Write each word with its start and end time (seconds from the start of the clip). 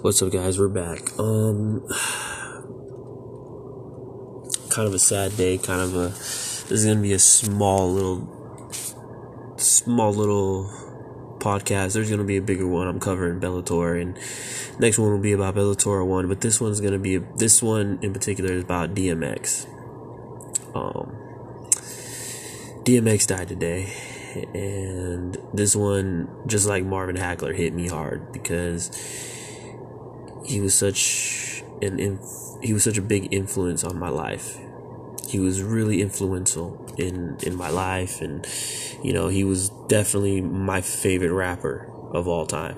What's 0.00 0.22
up, 0.22 0.32
guys? 0.32 0.58
We're 0.58 0.68
back. 0.68 1.18
Um, 1.18 1.86
kind 4.70 4.88
of 4.88 4.94
a 4.94 4.98
sad 4.98 5.36
day. 5.36 5.58
Kind 5.58 5.82
of 5.82 5.94
a. 5.94 6.08
This 6.08 6.70
is 6.70 6.86
gonna 6.86 7.02
be 7.02 7.12
a 7.12 7.18
small 7.18 7.92
little, 7.92 8.72
small 9.58 10.10
little 10.10 10.70
podcast. 11.38 11.92
There's 11.92 12.08
gonna 12.08 12.24
be 12.24 12.38
a 12.38 12.42
bigger 12.42 12.66
one. 12.66 12.88
I'm 12.88 12.98
covering 12.98 13.40
Bellator, 13.40 14.00
and 14.00 14.16
next 14.80 14.98
one 14.98 15.10
will 15.10 15.18
be 15.18 15.32
about 15.32 15.54
Bellator 15.54 16.06
one. 16.06 16.28
But 16.28 16.40
this 16.40 16.58
one's 16.58 16.80
gonna 16.80 16.98
be 16.98 17.18
this 17.18 17.62
one 17.62 17.98
in 18.00 18.14
particular 18.14 18.54
is 18.54 18.62
about 18.64 18.94
DMX. 18.94 19.66
Um, 20.74 21.14
DMX 22.84 23.26
died 23.26 23.48
today, 23.48 23.92
and 24.54 25.36
this 25.54 25.74
one, 25.74 26.28
just 26.46 26.66
like 26.66 26.84
Marvin 26.84 27.16
Hagler, 27.16 27.54
hit 27.54 27.72
me 27.72 27.88
hard 27.88 28.32
because 28.32 28.90
he 30.44 30.60
was 30.60 30.74
such 30.74 31.62
an 31.82 31.98
inf- 31.98 32.62
he 32.62 32.72
was 32.72 32.84
such 32.84 32.98
a 32.98 33.02
big 33.02 33.32
influence 33.32 33.84
on 33.84 33.98
my 33.98 34.08
life. 34.08 34.58
He 35.28 35.38
was 35.38 35.62
really 35.62 36.00
influential 36.00 36.84
in 36.96 37.36
in 37.42 37.56
my 37.56 37.70
life, 37.70 38.20
and 38.20 38.46
you 39.02 39.12
know 39.12 39.28
he 39.28 39.44
was 39.44 39.70
definitely 39.88 40.40
my 40.40 40.80
favorite 40.80 41.32
rapper 41.32 41.90
of 42.12 42.28
all 42.28 42.46
time. 42.46 42.76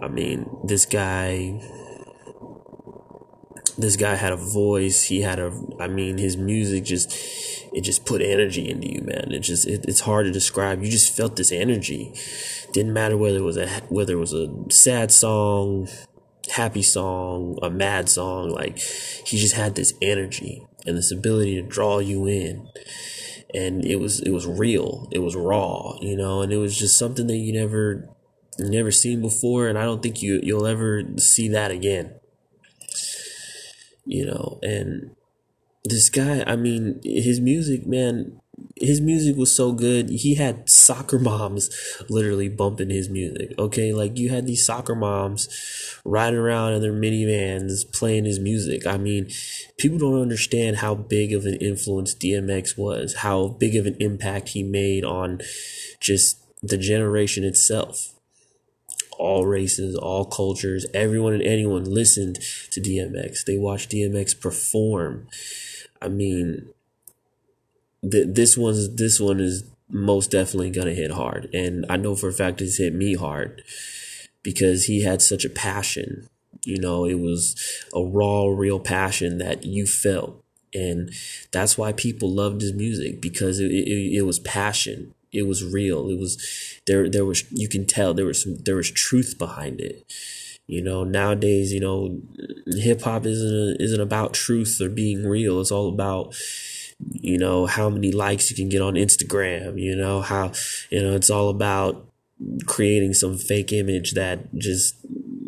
I 0.00 0.08
mean, 0.08 0.48
this 0.64 0.86
guy. 0.86 1.60
This 3.78 3.96
guy 3.96 4.14
had 4.14 4.32
a 4.32 4.36
voice. 4.36 5.04
He 5.04 5.20
had 5.20 5.38
a. 5.38 5.52
I 5.78 5.88
mean, 5.88 6.18
his 6.18 6.36
music 6.36 6.84
just 6.84 7.12
it 7.76 7.82
just 7.82 8.06
put 8.06 8.22
energy 8.22 8.70
into 8.70 8.90
you, 8.90 9.02
man. 9.02 9.32
It 9.32 9.40
just 9.40 9.66
it, 9.66 9.84
it's 9.86 10.00
hard 10.00 10.24
to 10.24 10.32
describe. 10.32 10.82
You 10.82 10.90
just 10.90 11.14
felt 11.14 11.36
this 11.36 11.52
energy. 11.52 12.14
Didn't 12.72 12.94
matter 12.94 13.18
whether 13.18 13.36
it 13.36 13.42
was 13.44 13.58
a 13.58 13.68
whether 13.90 14.14
it 14.14 14.18
was 14.18 14.32
a 14.32 14.48
sad 14.70 15.12
song, 15.12 15.88
happy 16.50 16.82
song, 16.82 17.58
a 17.62 17.68
mad 17.68 18.08
song. 18.08 18.48
Like 18.48 18.78
he 18.78 19.36
just 19.36 19.54
had 19.54 19.74
this 19.74 19.92
energy 20.00 20.66
and 20.86 20.96
this 20.96 21.12
ability 21.12 21.56
to 21.56 21.68
draw 21.68 21.98
you 21.98 22.26
in. 22.26 22.66
And 23.52 23.84
it 23.84 23.96
was 23.96 24.20
it 24.20 24.30
was 24.30 24.46
real. 24.46 25.06
It 25.12 25.18
was 25.18 25.36
raw, 25.36 25.98
you 26.00 26.16
know, 26.16 26.40
and 26.40 26.52
it 26.54 26.58
was 26.58 26.78
just 26.78 26.98
something 26.98 27.26
that 27.26 27.36
you 27.36 27.52
never 27.52 28.08
never 28.58 28.90
seen 28.90 29.20
before 29.20 29.68
and 29.68 29.78
I 29.78 29.84
don't 29.84 30.02
think 30.02 30.22
you 30.22 30.40
you'll 30.42 30.66
ever 30.66 31.02
see 31.18 31.48
that 31.48 31.70
again. 31.70 32.14
You 34.06 34.26
know, 34.26 34.58
and 34.62 35.16
this 35.84 36.08
guy, 36.08 36.44
I 36.46 36.56
mean, 36.56 37.00
his 37.04 37.40
music, 37.40 37.86
man, 37.86 38.40
his 38.76 39.00
music 39.00 39.36
was 39.36 39.54
so 39.54 39.72
good. 39.72 40.10
He 40.10 40.34
had 40.34 40.68
soccer 40.68 41.18
moms 41.20 41.70
literally 42.08 42.48
bumping 42.48 42.90
his 42.90 43.08
music. 43.08 43.52
Okay, 43.58 43.92
like 43.92 44.18
you 44.18 44.28
had 44.28 44.46
these 44.46 44.64
soccer 44.64 44.94
moms 44.94 45.48
riding 46.04 46.38
around 46.38 46.74
in 46.74 46.82
their 46.82 46.92
minivans 46.92 47.90
playing 47.92 48.24
his 48.24 48.38
music. 48.38 48.86
I 48.86 48.96
mean, 48.96 49.28
people 49.78 49.98
don't 49.98 50.20
understand 50.20 50.76
how 50.76 50.94
big 50.94 51.32
of 51.32 51.46
an 51.46 51.56
influence 51.56 52.14
DMX 52.14 52.76
was, 52.78 53.16
how 53.16 53.48
big 53.48 53.76
of 53.76 53.86
an 53.86 53.96
impact 54.00 54.50
he 54.50 54.62
made 54.62 55.04
on 55.04 55.40
just 56.00 56.42
the 56.62 56.78
generation 56.78 57.44
itself. 57.44 58.15
All 59.18 59.46
races, 59.46 59.96
all 59.96 60.24
cultures, 60.24 60.86
everyone 60.92 61.32
and 61.32 61.42
anyone 61.42 61.84
listened 61.84 62.38
to 62.72 62.80
DMX. 62.80 63.44
They 63.44 63.56
watched 63.56 63.90
DMX 63.90 64.38
perform. 64.40 65.28
I 66.00 66.08
mean, 66.08 66.68
th- 68.10 68.28
this 68.28 68.56
one's 68.56 68.94
this 68.94 69.20
one 69.20 69.40
is 69.40 69.64
most 69.88 70.30
definitely 70.30 70.70
gonna 70.70 70.94
hit 70.94 71.12
hard, 71.12 71.48
and 71.52 71.86
I 71.88 71.96
know 71.96 72.14
for 72.14 72.28
a 72.28 72.32
fact 72.32 72.60
it's 72.60 72.78
hit 72.78 72.94
me 72.94 73.14
hard 73.14 73.62
because 74.42 74.84
he 74.84 75.02
had 75.02 75.22
such 75.22 75.44
a 75.44 75.50
passion. 75.50 76.28
You 76.64 76.80
know, 76.80 77.04
it 77.04 77.20
was 77.20 77.54
a 77.94 78.02
raw, 78.02 78.46
real 78.46 78.80
passion 78.80 79.38
that 79.38 79.64
you 79.64 79.86
felt, 79.86 80.42
and 80.74 81.10
that's 81.52 81.78
why 81.78 81.92
people 81.92 82.30
loved 82.30 82.60
his 82.60 82.72
music 82.72 83.20
because 83.20 83.60
it 83.60 83.70
it, 83.70 84.16
it 84.18 84.22
was 84.22 84.38
passion. 84.38 85.14
It 85.36 85.46
was 85.46 85.64
real. 85.64 86.08
It 86.08 86.18
was 86.18 86.36
there. 86.86 87.08
There 87.08 87.24
was 87.24 87.44
you 87.52 87.68
can 87.68 87.86
tell 87.86 88.14
there 88.14 88.26
was 88.26 88.42
some, 88.42 88.56
there 88.64 88.76
was 88.76 88.90
truth 88.90 89.36
behind 89.38 89.80
it. 89.80 90.10
You 90.66 90.82
know, 90.82 91.04
nowadays, 91.04 91.72
you 91.72 91.78
know, 91.78 92.20
hip 92.66 93.02
hop 93.02 93.24
isn't 93.24 93.80
isn't 93.80 94.00
about 94.00 94.34
truth 94.34 94.80
or 94.80 94.88
being 94.88 95.24
real. 95.24 95.60
It's 95.60 95.70
all 95.70 95.88
about 95.88 96.34
you 97.12 97.38
know 97.38 97.66
how 97.66 97.88
many 97.88 98.10
likes 98.10 98.50
you 98.50 98.56
can 98.56 98.68
get 98.68 98.82
on 98.82 98.94
Instagram. 98.94 99.80
You 99.80 99.94
know 99.94 100.22
how 100.22 100.52
you 100.90 101.02
know 101.02 101.14
it's 101.14 101.30
all 101.30 101.50
about 101.50 102.08
creating 102.66 103.14
some 103.14 103.38
fake 103.38 103.72
image 103.72 104.12
that 104.12 104.52
just 104.56 104.96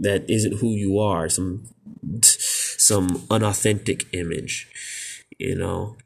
that 0.00 0.28
isn't 0.28 0.58
who 0.58 0.74
you 0.74 0.98
are. 0.98 1.30
Some 1.30 1.68
some 2.20 3.24
unauthentic 3.30 4.06
image. 4.12 4.68
You 5.38 5.54
know, 5.54 5.96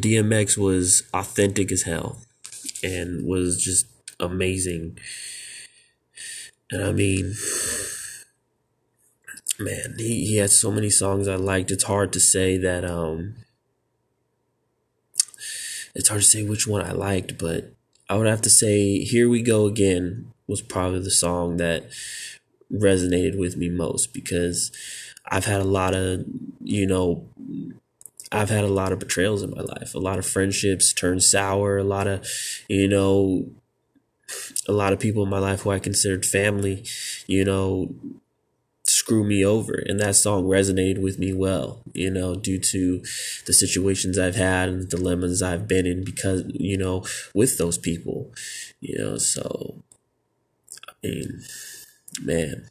DMX 0.00 0.56
was 0.56 1.02
authentic 1.12 1.72
as 1.72 1.82
hell 1.82 2.18
and 2.84 3.26
was 3.26 3.62
just 3.62 3.86
amazing. 4.20 4.98
And 6.70 6.84
I 6.84 6.92
mean, 6.92 7.34
man, 9.58 9.94
he, 9.98 10.26
he 10.26 10.36
had 10.36 10.50
so 10.50 10.70
many 10.70 10.90
songs 10.90 11.26
I 11.26 11.36
liked. 11.36 11.70
It's 11.70 11.84
hard 11.84 12.12
to 12.12 12.20
say 12.20 12.56
that, 12.58 12.84
um, 12.84 13.36
it's 15.94 16.08
hard 16.08 16.22
to 16.22 16.26
say 16.26 16.42
which 16.42 16.66
one 16.66 16.84
I 16.84 16.92
liked, 16.92 17.38
but 17.38 17.72
I 18.08 18.16
would 18.16 18.26
have 18.26 18.42
to 18.42 18.50
say 18.50 18.98
Here 18.98 19.28
We 19.28 19.42
Go 19.42 19.66
Again 19.66 20.32
was 20.46 20.60
probably 20.60 21.00
the 21.00 21.10
song 21.10 21.56
that 21.56 21.84
resonated 22.72 23.38
with 23.38 23.56
me 23.56 23.68
most 23.68 24.12
because 24.12 24.72
I've 25.26 25.46
had 25.46 25.60
a 25.60 25.64
lot 25.64 25.94
of, 25.94 26.24
you 26.62 26.86
know, 26.86 27.26
I've 28.34 28.50
had 28.50 28.64
a 28.64 28.68
lot 28.68 28.92
of 28.92 28.98
betrayals 28.98 29.42
in 29.42 29.50
my 29.50 29.62
life. 29.62 29.94
A 29.94 29.98
lot 29.98 30.18
of 30.18 30.26
friendships 30.26 30.92
turned 30.92 31.22
sour. 31.22 31.78
A 31.78 31.84
lot 31.84 32.06
of, 32.06 32.26
you 32.68 32.88
know, 32.88 33.46
a 34.68 34.72
lot 34.72 34.92
of 34.92 35.00
people 35.00 35.22
in 35.22 35.28
my 35.28 35.38
life 35.38 35.62
who 35.62 35.70
I 35.70 35.78
considered 35.78 36.26
family, 36.26 36.84
you 37.26 37.44
know, 37.44 37.94
screw 38.84 39.24
me 39.24 39.44
over. 39.44 39.74
And 39.86 40.00
that 40.00 40.16
song 40.16 40.44
resonated 40.44 41.00
with 41.00 41.18
me 41.18 41.32
well, 41.32 41.82
you 41.92 42.10
know, 42.10 42.34
due 42.34 42.58
to 42.58 43.02
the 43.46 43.52
situations 43.52 44.18
I've 44.18 44.36
had 44.36 44.68
and 44.68 44.82
the 44.82 44.96
dilemmas 44.96 45.42
I've 45.42 45.68
been 45.68 45.86
in 45.86 46.04
because, 46.04 46.44
you 46.48 46.76
know, 46.76 47.04
with 47.34 47.56
those 47.56 47.78
people, 47.78 48.32
you 48.80 48.98
know, 48.98 49.16
so, 49.16 49.82
I 50.88 50.92
mean, 51.02 51.42
man, 52.20 52.68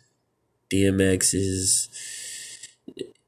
DMX 0.69 1.33
is 1.33 1.89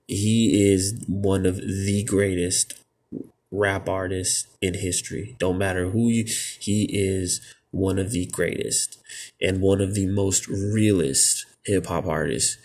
he 0.07 0.71
is 0.71 1.03
one 1.07 1.45
of 1.45 1.57
the 1.57 2.03
greatest 2.07 2.73
rap 3.51 3.87
artists 3.89 4.47
in 4.61 4.73
history. 4.75 5.35
Don't 5.39 5.57
matter 5.57 5.89
who 5.89 6.09
you, 6.09 6.25
he 6.59 6.89
is 6.91 7.41
one 7.71 7.99
of 7.99 8.11
the 8.11 8.25
greatest 8.27 8.99
and 9.41 9.61
one 9.61 9.81
of 9.81 9.95
the 9.95 10.07
most 10.07 10.47
realist 10.47 11.45
hip 11.65 11.87
hop 11.87 12.05
artists, 12.05 12.57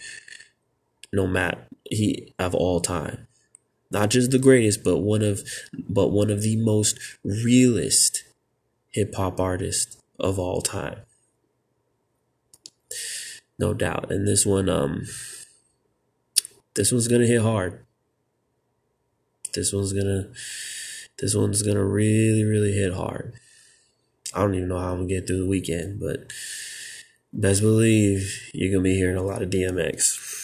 no 1.12 1.26
matter 1.26 1.66
he 1.90 2.32
of 2.38 2.54
all 2.54 2.80
time. 2.80 3.26
Not 3.90 4.10
just 4.10 4.30
the 4.30 4.38
greatest, 4.38 4.84
but 4.84 4.98
one 4.98 5.22
of 5.22 5.42
but 5.88 6.08
one 6.08 6.30
of 6.30 6.42
the 6.42 6.56
most 6.56 6.98
realist 7.24 8.22
hip 8.90 9.14
hop 9.14 9.40
artists 9.40 9.96
of 10.18 10.38
all 10.38 10.60
time. 10.60 11.00
No 13.58 13.74
doubt. 13.74 14.10
And 14.10 14.26
this 14.26 14.46
one, 14.46 14.68
um, 14.68 15.06
this 16.80 16.92
one's 16.92 17.08
gonna 17.08 17.26
hit 17.26 17.42
hard. 17.42 17.84
This 19.52 19.70
one's 19.70 19.92
gonna 19.92 20.28
this 21.18 21.34
one's 21.34 21.60
gonna 21.62 21.84
really, 21.84 22.42
really 22.42 22.72
hit 22.72 22.94
hard. 22.94 23.34
I 24.32 24.40
don't 24.40 24.54
even 24.54 24.68
know 24.68 24.78
how 24.78 24.92
I'm 24.92 25.00
gonna 25.00 25.08
get 25.08 25.26
through 25.26 25.42
the 25.42 25.46
weekend, 25.46 26.00
but 26.00 26.32
best 27.34 27.60
believe 27.60 28.50
you're 28.54 28.72
gonna 28.72 28.82
be 28.82 28.94
hearing 28.94 29.18
a 29.18 29.22
lot 29.22 29.42
of 29.42 29.50
DMX. 29.50 30.39